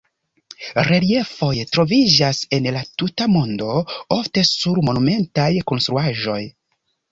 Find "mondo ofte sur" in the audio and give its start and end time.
3.35-4.83